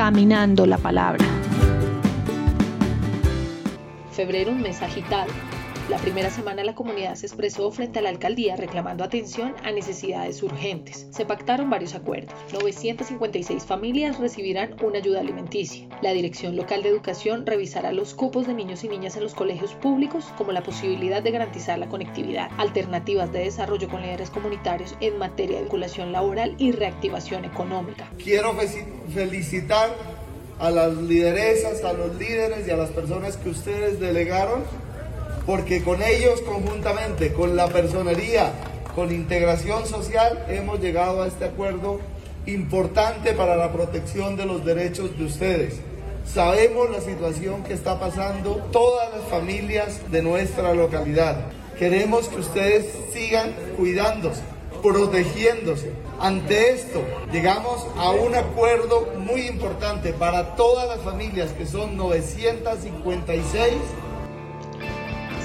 [0.00, 1.26] Caminando la palabra.
[4.10, 5.30] Febrero, un mes agitado
[5.90, 10.40] la primera semana la comunidad se expresó frente a la alcaldía reclamando atención a necesidades
[10.40, 11.08] urgentes.
[11.10, 12.32] Se pactaron varios acuerdos.
[12.52, 15.88] 956 familias recibirán una ayuda alimenticia.
[16.00, 19.74] La Dirección Local de Educación revisará los cupos de niños y niñas en los colegios
[19.74, 25.18] públicos como la posibilidad de garantizar la conectividad, alternativas de desarrollo con líderes comunitarios en
[25.18, 28.08] materia de vinculación laboral y reactivación económica.
[28.22, 28.54] Quiero
[29.12, 29.90] felicitar
[30.60, 34.62] a las lideresas, a los líderes y a las personas que ustedes delegaron
[35.50, 38.52] porque con ellos conjuntamente, con la personería,
[38.94, 41.98] con integración social, hemos llegado a este acuerdo
[42.46, 45.80] importante para la protección de los derechos de ustedes.
[46.24, 51.38] Sabemos la situación que está pasando todas las familias de nuestra localidad.
[51.76, 54.42] Queremos que ustedes sigan cuidándose,
[54.84, 55.90] protegiéndose.
[56.20, 63.72] Ante esto, llegamos a un acuerdo muy importante para todas las familias, que son 956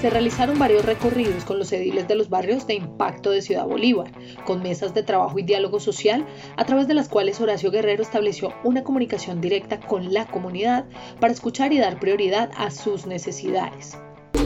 [0.00, 4.10] se realizaron varios recorridos con los ediles de los barrios de impacto de Ciudad Bolívar,
[4.44, 8.52] con mesas de trabajo y diálogo social, a través de las cuales Horacio Guerrero estableció
[8.64, 10.86] una comunicación directa con la comunidad
[11.20, 13.96] para escuchar y dar prioridad a sus necesidades.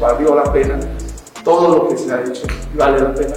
[0.01, 0.79] Valió la pena
[1.45, 3.35] todo lo que se ha hecho, vale la pena.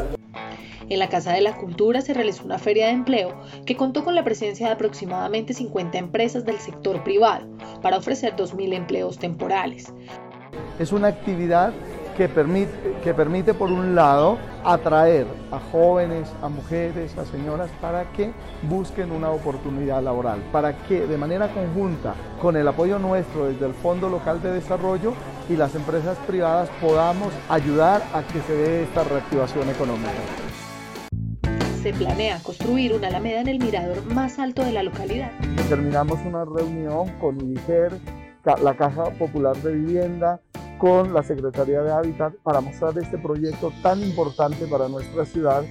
[0.89, 3.33] En la Casa de la Cultura se realizó una feria de empleo
[3.65, 7.47] que contó con la presencia de aproximadamente 50 empresas del sector privado
[7.81, 9.93] para ofrecer 2.000 empleos temporales.
[10.79, 11.73] Es una actividad
[12.15, 12.71] que permite,
[13.03, 18.31] que permite por un lado atraer a jóvenes, a mujeres, a señoras para que
[18.63, 23.73] busquen una oportunidad laboral, para que de manera conjunta con el apoyo nuestro desde el
[23.73, 25.13] Fondo Local de Desarrollo
[25.49, 30.11] y las empresas privadas podamos ayudar a que se dé esta reactivación económica.
[31.81, 35.31] Se planea construir una alameda en el mirador más alto de la localidad.
[35.67, 37.97] Terminamos una reunión con UNICER,
[38.63, 40.39] la Caja Popular de Vivienda,
[40.81, 45.63] con la Secretaría de Hábitat para mostrar este proyecto tan importante para nuestra ciudad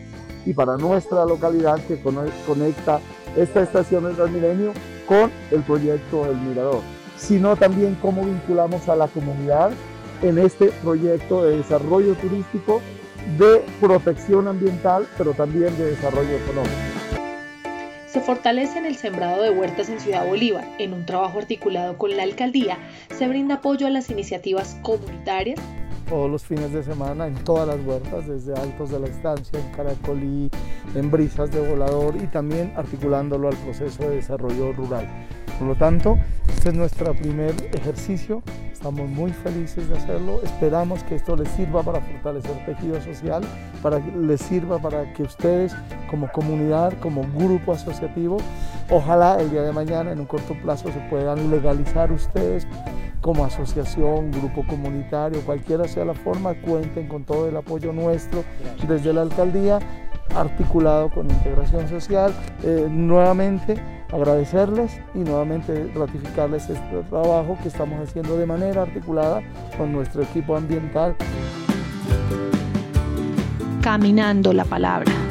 [0.47, 3.01] y para nuestra localidad que conecta
[3.37, 4.73] esta estación del Transmilenio
[5.09, 6.83] con el proyecto del Mirador,
[7.17, 9.73] sino también cómo vinculamos a la comunidad
[10.23, 12.81] en este proyecto de desarrollo turístico,
[13.37, 16.90] de protección ambiental, pero también de desarrollo económico
[18.13, 20.67] se fortalece en el sembrado de huertas en Ciudad Bolívar.
[20.79, 22.79] En un trabajo articulado con la alcaldía,
[23.17, 25.61] se brinda apoyo a las iniciativas comunitarias.
[26.09, 29.71] Todos los fines de semana en todas las huertas, desde Altos de la Estancia, en
[29.71, 30.51] Caracolí,
[30.97, 35.07] en Brisas de Volador y también articulándolo al proceso de desarrollo rural.
[35.61, 41.17] Por lo tanto, este es nuestro primer ejercicio, estamos muy felices de hacerlo, esperamos que
[41.17, 43.43] esto les sirva para fortalecer el tejido social,
[43.83, 45.77] para que les sirva para que ustedes
[46.09, 48.39] como comunidad, como grupo asociativo,
[48.89, 52.67] ojalá el día de mañana en un corto plazo se puedan legalizar ustedes
[53.21, 58.45] como asociación, grupo comunitario, cualquiera sea la forma, cuenten con todo el apoyo nuestro
[58.89, 59.79] desde la alcaldía,
[60.35, 62.33] articulado con integración social.
[62.63, 63.77] Eh, nuevamente,
[64.13, 69.43] agradecerles y nuevamente ratificarles este trabajo que estamos haciendo de manera articulada
[69.77, 71.15] con nuestro equipo ambiental.
[73.83, 75.30] Caminando la palabra.